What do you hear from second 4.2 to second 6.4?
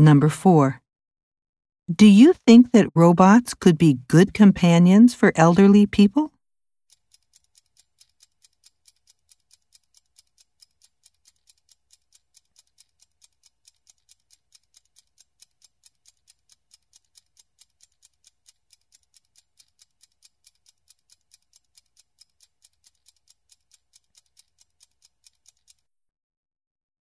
companions for elderly people?